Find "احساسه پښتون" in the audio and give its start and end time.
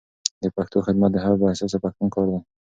1.49-2.07